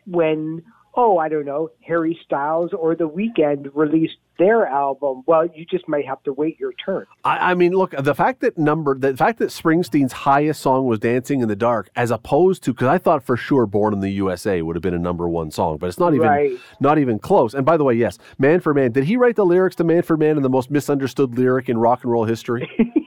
[0.05, 0.63] when,
[0.95, 5.87] oh, I don't know, Harry Styles or The Weeknd released their album, well, you just
[5.87, 7.05] might have to wait your turn.
[7.23, 10.99] I, I mean, look, the fact that number, the fact that Springsteen's highest song was
[10.99, 14.09] "Dancing in the Dark," as opposed to, because I thought for sure "Born in the
[14.09, 16.57] USA" would have been a number one song, but it's not even, Right.
[16.79, 17.53] not even close.
[17.53, 20.37] And by the way, yes, "Manfred Mann." Did he write the lyrics to "Manfred Mann"
[20.37, 22.67] in the most misunderstood lyric in rock and roll history?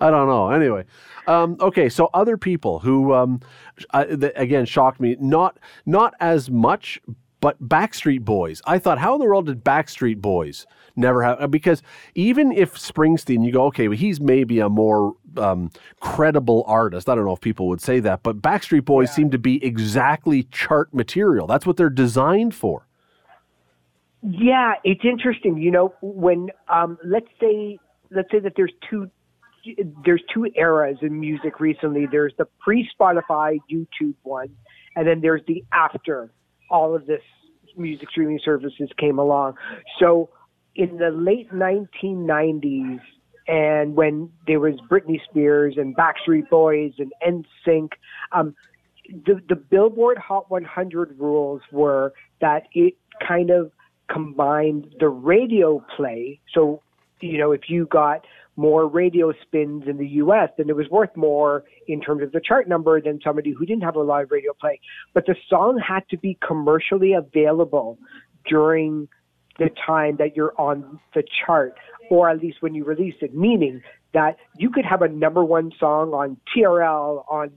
[0.00, 0.50] I don't know.
[0.50, 0.84] Anyway,
[1.26, 1.88] um, okay.
[1.88, 3.40] So other people who, um,
[3.90, 4.04] uh,
[4.36, 5.16] again, shocked me.
[5.20, 7.00] Not not as much,
[7.40, 11.40] But Backstreet Boys, I thought, how in the world did Backstreet Boys never have?
[11.40, 11.82] uh, Because
[12.14, 15.70] even if Springsteen, you go, okay, well, he's maybe a more um,
[16.00, 17.08] credible artist.
[17.08, 20.44] I don't know if people would say that, but Backstreet Boys seem to be exactly
[20.44, 21.46] chart material.
[21.46, 22.86] That's what they're designed for.
[24.22, 25.58] Yeah, it's interesting.
[25.58, 27.78] You know, when um, let's say
[28.10, 29.10] let's say that there's two
[30.04, 32.06] there's two eras in music recently.
[32.10, 34.50] There's the pre-Spotify YouTube one,
[34.94, 36.30] and then there's the after
[36.70, 37.22] all of this
[37.76, 39.54] music streaming services came along.
[40.00, 40.30] So
[40.74, 43.00] in the late 1990s,
[43.48, 47.92] and when there was Britney Spears and Backstreet Boys and NSYNC,
[48.32, 48.54] um,
[49.08, 52.94] the the Billboard Hot 100 rules were that it
[53.26, 53.70] kind of
[54.10, 56.40] combined the radio play.
[56.52, 56.82] So,
[57.20, 58.24] you know, if you got
[58.56, 62.40] more radio spins in the US, then it was worth more in terms of the
[62.40, 64.80] chart number than somebody who didn't have a live radio play.
[65.12, 67.98] But the song had to be commercially available
[68.48, 69.08] during
[69.58, 71.74] the time that you're on the chart,
[72.10, 73.82] or at least when you release it, meaning
[74.14, 77.50] that you could have a number one song on TRL, on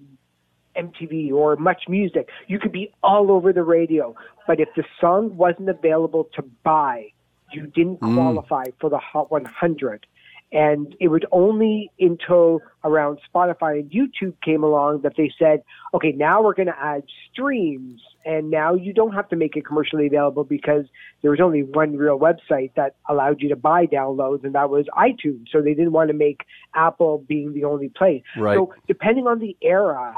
[0.75, 2.29] MTV or Much Music.
[2.47, 4.15] You could be all over the radio,
[4.47, 7.11] but if the song wasn't available to buy,
[7.51, 8.13] you didn't mm.
[8.13, 10.05] qualify for the Hot 100.
[10.51, 15.61] And it was only until around Spotify and YouTube came along that they said,
[15.93, 18.01] okay, now we're going to add streams.
[18.25, 20.85] And now you don't have to make it commercially available because
[21.21, 24.85] there was only one real website that allowed you to buy downloads, and that was
[24.97, 25.45] iTunes.
[25.51, 26.41] So they didn't want to make
[26.73, 28.23] Apple being the only place.
[28.35, 28.55] Right.
[28.55, 30.15] So depending on the era,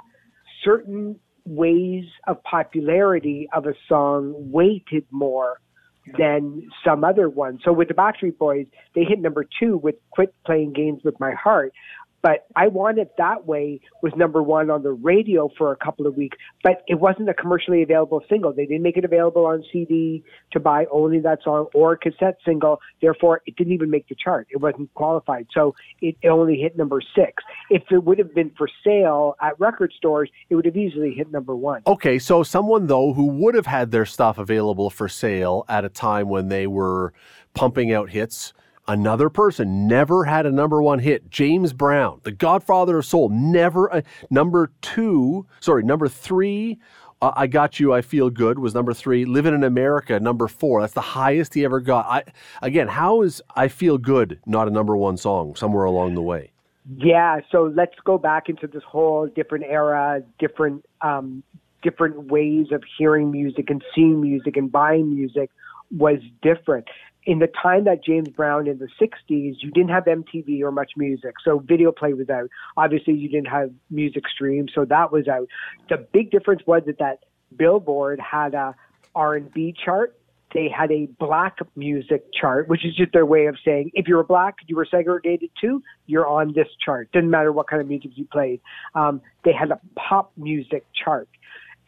[0.63, 5.59] certain ways of popularity of a song weighted more
[6.17, 7.59] than some other one.
[7.63, 11.33] So with the Backstreet Boys, they hit number two with Quit Playing Games with My
[11.33, 11.73] Heart.
[12.21, 16.05] But I Want It That Way was number one on the radio for a couple
[16.07, 18.53] of weeks, but it wasn't a commercially available single.
[18.53, 22.79] They didn't make it available on CD to buy only that song or cassette single.
[23.01, 24.47] Therefore, it didn't even make the chart.
[24.51, 25.47] It wasn't qualified.
[25.53, 27.43] So it only hit number six.
[27.69, 31.31] If it would have been for sale at record stores, it would have easily hit
[31.31, 31.81] number one.
[31.87, 35.89] Okay, so someone though who would have had their stuff available for sale at a
[35.89, 37.13] time when they were
[37.53, 38.53] pumping out hits,
[38.87, 41.29] another person never had a number one hit.
[41.29, 45.45] James Brown, the Godfather of Soul, never a number two.
[45.59, 46.79] Sorry, number three.
[47.21, 47.93] Uh, I got you.
[47.93, 49.25] I feel good was number three.
[49.25, 50.81] Living in America, number four.
[50.81, 52.05] That's the highest he ever got.
[52.07, 52.23] I
[52.61, 56.51] again, how is I feel good not a number one song somewhere along the way?
[56.97, 61.43] Yeah, so let's go back into this whole different era, different um,
[61.83, 65.49] different ways of hearing music and seeing music and buying music
[65.95, 66.87] was different.
[67.25, 70.93] In the time that James Brown in the 60s, you didn't have MTV or much
[70.97, 72.49] music, so video play was out.
[72.77, 75.47] Obviously, you didn't have music stream, so that was out.
[75.89, 77.19] The big difference was that, that
[77.55, 78.75] Billboard had a
[79.13, 80.17] R&B chart
[80.53, 84.15] they had a black music chart, which is just their way of saying if you
[84.15, 87.11] were black, you were segregated too, you're on this chart.
[87.11, 88.59] Didn't matter what kind of music you played.
[88.95, 91.29] Um, they had a pop music chart.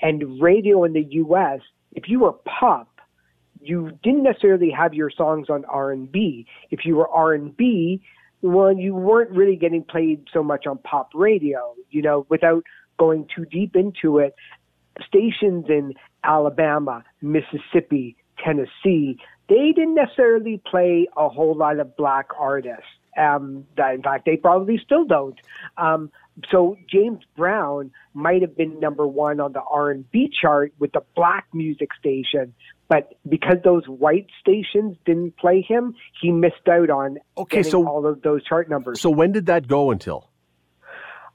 [0.01, 1.59] And radio in the U.S.,
[1.93, 2.89] if you were pop,
[3.63, 6.45] you didn't necessarily have your songs on R&B.
[6.71, 8.01] If you were R&B,
[8.41, 12.63] well, you weren't really getting played so much on pop radio, you know, without
[12.99, 14.35] going too deep into it.
[15.07, 19.17] Stations in Alabama, Mississippi, Tennessee,
[19.49, 22.85] they didn't necessarily play a whole lot of black artists.
[23.17, 25.39] Um, that in fact, they probably still don't.
[25.77, 26.11] Um,
[26.49, 31.45] so James Brown might have been number one on the R&B chart with the black
[31.53, 32.53] music station,
[32.93, 38.05] but because those white stations didn't play him, he missed out on Okay, so- all
[38.05, 39.01] of those chart numbers.
[39.01, 40.29] So when did that go until?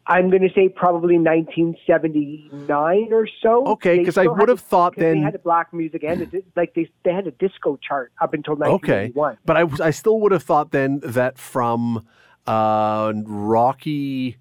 [0.07, 3.67] I'm going to say probably 1979 or so.
[3.67, 6.73] Okay, because I would have thought then- they had a black music and a, like
[6.75, 9.37] they they had a disco chart up until Okay, 1981.
[9.45, 12.07] but I, I still would have thought then that from
[12.47, 14.37] uh, Rocky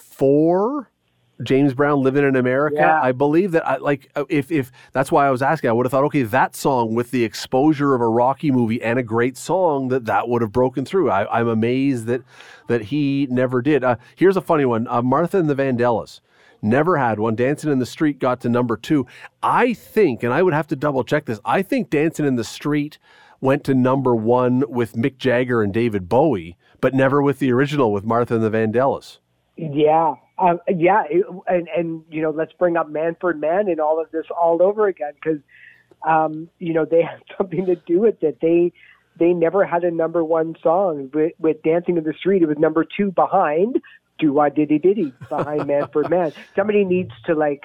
[0.00, 0.90] Four,
[1.42, 2.76] James Brown living in America.
[2.78, 3.00] Yeah.
[3.00, 5.70] I believe that I like uh, if if that's why I was asking.
[5.70, 8.98] I would have thought, okay, that song with the exposure of a Rocky movie and
[8.98, 11.10] a great song that that would have broken through.
[11.10, 12.22] I, I'm amazed that
[12.68, 13.82] that he never did.
[13.82, 16.20] Uh, here's a funny one: uh, Martha and the Vandellas.
[16.62, 17.34] Never had one.
[17.34, 19.06] Dancing in the Street got to number two.
[19.42, 22.44] I think, and I would have to double check this, I think Dancing in the
[22.44, 22.98] Street
[23.42, 27.92] went to number one with Mick Jagger and David Bowie, but never with the original
[27.92, 29.18] with Martha and the Vandellas.
[29.58, 34.00] Yeah, um, yeah, it, and and you know, let's bring up Manfred Mann and all
[34.00, 35.40] of this all over again because
[36.06, 38.38] um, you know they had something to do with it.
[38.40, 38.72] They
[39.18, 42.42] they never had a number one song with, with Dancing in the Street.
[42.42, 43.80] It was number two behind
[44.18, 46.32] Do Wah Diddy Diddy behind Manfred Mann.
[46.56, 47.64] Somebody needs to like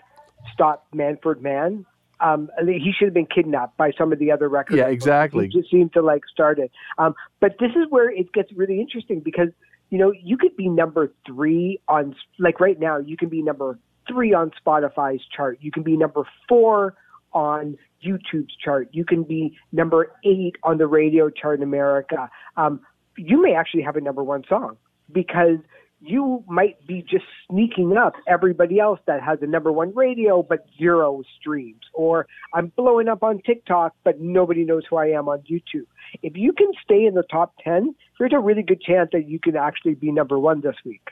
[0.53, 1.85] stop Manfred Mann
[2.19, 4.77] Um, he should have been kidnapped by some of the other records.
[4.77, 5.47] Yeah, exactly.
[5.47, 6.71] He just seemed to like start it.
[6.99, 9.49] Um, but this is where it gets really interesting because
[9.89, 13.79] you know you could be number three on like right now you can be number
[14.09, 15.59] three on Spotify's chart.
[15.61, 16.95] You can be number four
[17.31, 18.89] on YouTube's chart.
[18.91, 22.29] You can be number eight on the radio chart in America.
[22.57, 22.81] Um,
[23.17, 24.77] you may actually have a number one song
[25.11, 25.59] because
[26.01, 30.65] you might be just sneaking up everybody else that has a number one radio but
[30.77, 31.81] zero streams.
[31.93, 35.87] Or I'm blowing up on TikTok but nobody knows who I am on YouTube.
[36.23, 39.39] If you can stay in the top 10, there's a really good chance that you
[39.39, 41.09] can actually be number one this week.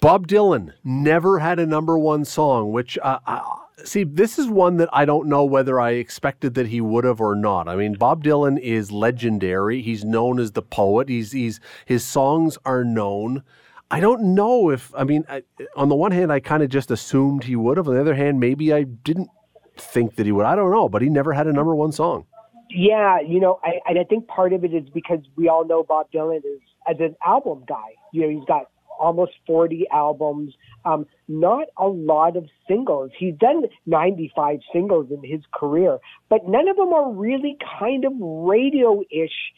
[0.00, 3.42] Bob Dylan never had a number one song, which uh, I,
[3.84, 7.20] see, this is one that I don't know whether I expected that he would have
[7.20, 7.68] or not.
[7.68, 9.82] I mean, Bob Dylan is legendary.
[9.82, 11.08] He's known as the poet.
[11.08, 13.42] He's he's his songs are known.
[13.90, 15.42] I don't know if I mean, I,
[15.74, 17.88] on the one hand, I kind of just assumed he would have.
[17.88, 19.30] On the other hand, maybe I didn't
[19.76, 20.46] think that he would.
[20.46, 22.26] I don't know, but he never had a number one song.
[22.70, 26.12] Yeah, you know, I, I think part of it is because we all know Bob
[26.12, 27.94] Dylan is as an album guy.
[28.12, 28.66] You know, he's got
[28.98, 33.10] almost 40 albums, um, not a lot of singles.
[33.18, 38.12] He's done 95 singles in his career, but none of them are really kind of
[38.18, 39.52] radio ish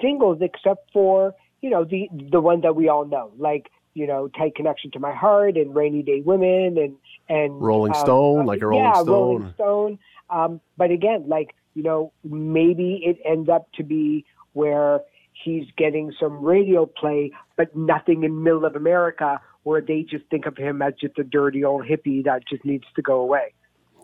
[0.00, 4.28] singles except for, you know, the, the one that we all know, like, you know,
[4.28, 6.96] tight connection to my heart and rainy day women and,
[7.28, 9.06] and Rolling um, Stone, like a Rolling yeah, Stone.
[9.08, 9.98] Rolling Stone.
[10.30, 15.00] Um, but again, like, you know, maybe it ends up to be where
[15.42, 20.46] he's getting some radio play, but nothing in middle of America where they just think
[20.46, 23.52] of him as just a dirty old hippie that just needs to go away.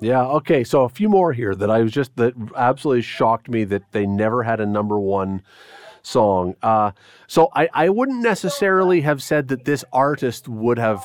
[0.01, 0.25] Yeah.
[0.25, 0.65] Okay.
[0.65, 4.07] So a few more here that I was just that absolutely shocked me that they
[4.07, 5.43] never had a number one
[6.03, 6.57] song.
[6.63, 6.91] Uh,
[7.27, 11.05] so I, I wouldn't necessarily have said that this artist would have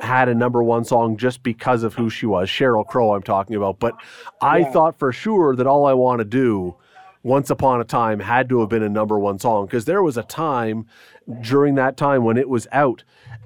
[0.00, 3.14] had a number one song just because of who she was, Sheryl Crow.
[3.14, 3.94] I'm talking about, but
[4.40, 4.72] I Yeah.
[4.72, 6.74] thought for sure that all I want to do.
[7.26, 10.16] Once Upon a Time had to have been a number one song because there was
[10.16, 10.86] a time
[11.40, 13.02] during that time when it was out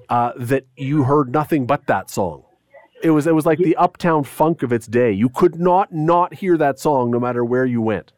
[0.07, 2.43] uh, that you heard nothing but that song.
[3.01, 5.11] It was it was like the uptown funk of its day.
[5.11, 8.11] You could not not hear that song no matter where you went.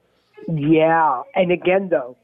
[0.54, 1.21] Yeah.
[1.34, 2.17] And again, though,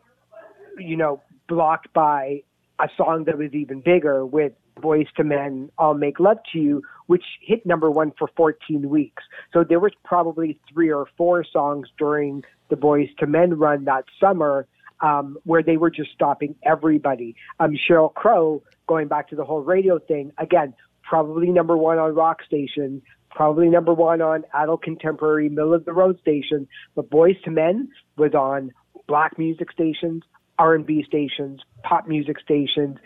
[0.77, 2.43] you know, blocked by
[2.77, 6.81] a song that was even bigger with Boyz II Men, I'll Make Love to You,
[7.09, 9.23] which hit number one for 14 weeks.
[9.51, 14.05] So there was probably three or four songs during the Boyz II Men run that
[14.19, 14.67] summer
[15.01, 17.35] um, where they were just stopping everybody.
[17.59, 22.13] Um, Sheryl Crow, going back to the whole radio thing, again, probably number one on
[22.13, 27.37] rock stations, probably number one on adult contemporary middle of the road stations, but Boyz
[27.47, 28.71] II Men was on
[29.07, 30.21] black music stations,
[30.59, 32.99] R&B stations, pop music stations,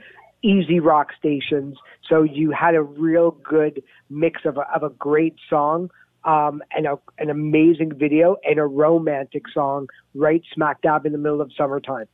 [0.44, 1.78] easy rock stations.
[2.10, 5.90] So you had a real good mix of a, of a great song
[6.26, 11.18] um, and a, an amazing video and a romantic song right smack dab in the
[11.18, 12.08] middle of summertime.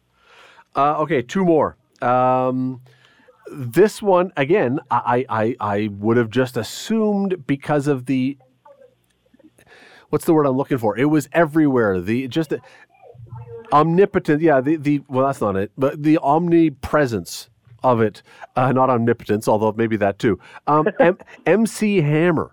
[0.76, 1.76] Uh, okay, two more.
[2.02, 2.82] Um,
[3.52, 8.38] this one again, I, I I would have just assumed because of the
[10.10, 10.98] what's the word I'm looking for?
[10.98, 12.00] It was everywhere.
[12.00, 12.62] The just the
[13.74, 14.42] omnipotent.
[14.42, 17.50] Yeah, the the well, that's not it, but the omnipresence
[17.84, 18.22] of it.
[18.56, 20.40] Uh, not omnipotence, although maybe that too.
[20.68, 22.52] Um, M- MC Hammer.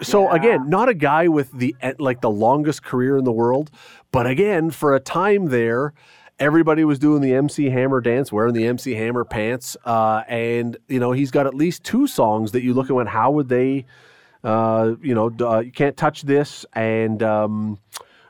[0.00, 3.70] So again, not a guy with the like the longest career in the world,
[4.12, 5.92] but again, for a time there,
[6.38, 11.00] everybody was doing the MC Hammer dance, wearing the MC Hammer pants, uh, and you
[11.00, 13.86] know he's got at least two songs that you look at and how would they,
[14.44, 17.76] uh, you know, uh, you can't touch this, and um,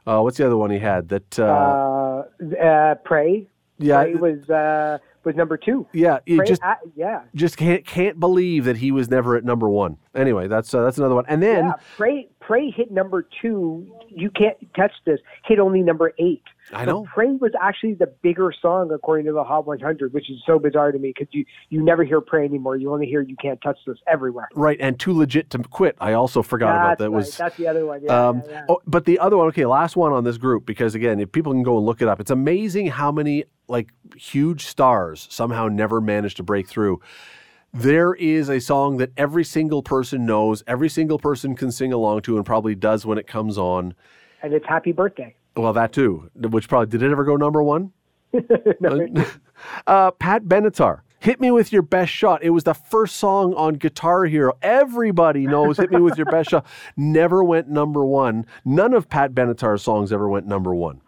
[0.06, 1.38] uh, what's the other one he had that?
[1.38, 3.46] Uh, Uh, uh, Pray.
[3.76, 5.86] yeah, Pray was uh, was number two.
[5.92, 7.22] yeah, you Pray, just uh, yeah.
[7.34, 9.96] just can't can't believe that he was never at number one.
[10.14, 11.66] Anyway, that's uh, that's another one, and then.
[11.66, 13.86] Yeah, Pray Pray hit number two.
[14.08, 15.20] You can't touch this.
[15.44, 16.42] Hit only number eight.
[16.72, 17.06] I So know.
[17.12, 20.90] Pray was actually the bigger song according to the Hot 100, which is so bizarre
[20.92, 22.76] to me because you you never hear Pray anymore.
[22.76, 24.48] You only hear You Can't Touch This everywhere.
[24.54, 25.96] Right, and too legit to quit.
[26.00, 27.10] I also forgot about that.
[27.10, 27.16] right.
[27.16, 28.02] Was That's the other one.
[28.02, 28.64] Yeah, Um, yeah, yeah.
[28.68, 31.52] Oh, but the other one, okay, last one on this group, because again, if people
[31.52, 36.00] can go and look it up, it's amazing how many like huge stars somehow never
[36.00, 37.00] managed to break through.
[37.72, 42.22] There is a song that every single person knows, every single person can sing along
[42.22, 43.94] to, and probably does when it comes on.
[44.42, 45.34] And it's Happy Birthday.
[45.56, 47.92] Well, that too, which probably did it ever go number one?
[48.80, 49.06] No,
[49.86, 51.00] uh, Pat Benatar.
[51.20, 52.42] Hit me with your best shot.
[52.42, 54.52] It was the first song on Guitar Hero.
[54.62, 56.64] Everybody knows Hit Me With Your Best Shot.
[56.96, 58.46] Never went number one.
[58.64, 61.00] None of Pat Benatar's songs ever went number one.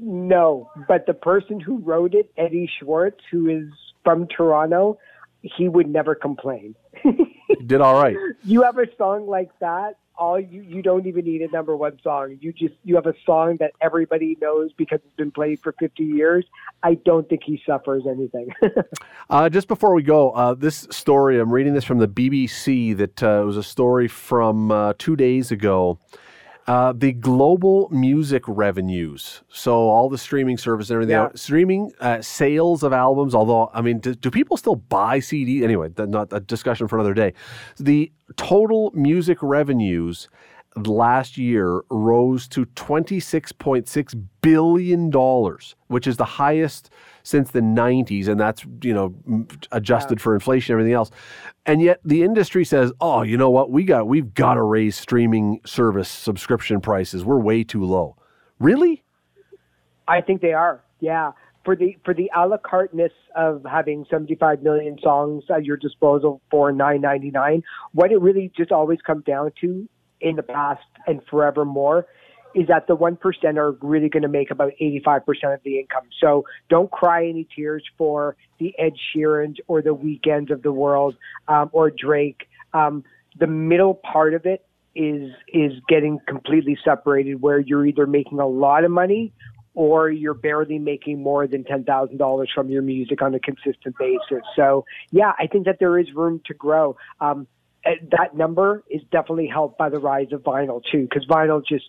[0.00, 3.68] No, but the person who wrote it, Eddie Schwartz, who is
[4.04, 4.98] from Toronto,
[5.42, 6.74] he would never complain.
[7.66, 8.16] Did all right.
[8.44, 11.98] you have a song like that all you you don't even need a number one
[12.02, 12.36] song.
[12.40, 16.02] You just you have a song that everybody knows because it's been played for 50
[16.02, 16.44] years.
[16.82, 18.48] I don't think he suffers anything.
[19.30, 22.96] uh, just before we go, uh, this story I'm reading this from the BBC.
[22.96, 25.98] That uh, was a story from uh, two days ago.
[26.68, 31.30] Uh, the global music revenues, so all the streaming service and everything, Yeah.
[31.34, 33.34] streaming uh, sales of albums.
[33.34, 35.64] Although, I mean, do, do people still buy CD?
[35.64, 37.32] Anyway, that's not a discussion for another day.
[37.78, 40.28] The total music revenues
[40.76, 46.90] last year rose to twenty six point six billion dollars, which is the highest
[47.28, 51.10] since the '90s, and that's you know adjusted for inflation and everything else.
[51.66, 53.70] And yet the industry says, "Oh, you know what?
[53.70, 57.24] We got we've got to raise streaming service subscription prices.
[57.24, 58.16] We're way too low."
[58.58, 59.02] Really?
[60.08, 60.82] I think they are.
[61.00, 61.32] Yeah.
[61.64, 65.76] For the for the a la carte ness of having 75 million songs at your
[65.76, 67.62] disposal for 9.99,
[67.92, 69.86] what it really just always comes down to
[70.20, 72.06] in the past and forevermore
[72.54, 75.78] is that the one percent are really going to make about 85 percent of the
[75.78, 76.04] income.
[76.20, 81.16] So don't cry any tears for the Ed Sheerans or the Weeknds of the world
[81.46, 82.48] um, or Drake.
[82.72, 83.04] Um,
[83.38, 88.46] the middle part of it is is getting completely separated, where you're either making a
[88.46, 89.32] lot of money
[89.74, 93.96] or you're barely making more than ten thousand dollars from your music on a consistent
[93.98, 94.42] basis.
[94.56, 96.96] So yeah, I think that there is room to grow.
[97.20, 97.46] Um,
[97.84, 101.86] that number is definitely helped by the rise of vinyl too, because vinyl just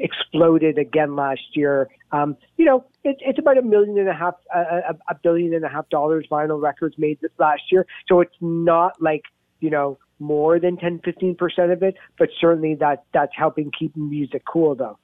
[0.00, 1.88] exploded again last year.
[2.12, 5.68] Um, you know, it, it's about a million and a half, a, billion and a
[5.68, 7.86] half dollars vinyl records made this last year.
[8.08, 9.22] So it's not like
[9.60, 13.96] you know more than 10, 15 percent of it, but certainly that that's helping keep
[13.96, 14.98] music cool though.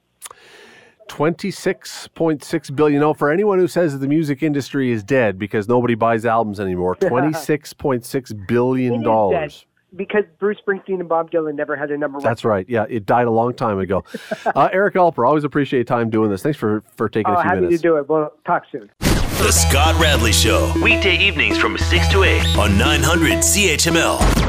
[1.09, 3.01] 26.6 billion.
[3.01, 6.59] No, for anyone who says that the music industry is dead because nobody buys albums
[6.59, 9.65] anymore, 26.6 billion dollars.
[9.91, 12.23] Dead because Bruce Springsteen and Bob Dylan never had a number one.
[12.23, 12.65] That's right.
[12.69, 14.03] Yeah, it died a long time ago.
[14.55, 16.41] uh, Eric Alper, always appreciate time doing this.
[16.43, 17.81] Thanks for, for taking Oh, a few happy minutes.
[17.81, 18.07] to do it.
[18.09, 18.89] We'll talk soon.
[18.99, 20.73] The Scott Radley Show.
[20.83, 24.48] Weekday evenings from 6 to 8 on 900 CHML.